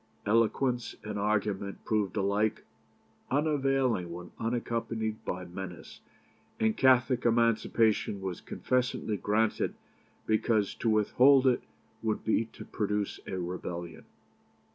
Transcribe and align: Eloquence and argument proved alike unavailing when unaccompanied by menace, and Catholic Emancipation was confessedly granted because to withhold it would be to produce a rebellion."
Eloquence 0.25 0.95
and 1.03 1.19
argument 1.19 1.85
proved 1.85 2.17
alike 2.17 2.63
unavailing 3.29 4.11
when 4.11 4.31
unaccompanied 4.39 5.23
by 5.25 5.45
menace, 5.45 6.01
and 6.59 6.75
Catholic 6.75 7.23
Emancipation 7.23 8.19
was 8.19 8.41
confessedly 8.41 9.17
granted 9.17 9.75
because 10.25 10.73
to 10.73 10.89
withhold 10.89 11.45
it 11.45 11.61
would 12.01 12.23
be 12.25 12.45
to 12.45 12.65
produce 12.65 13.19
a 13.27 13.37
rebellion." 13.37 14.05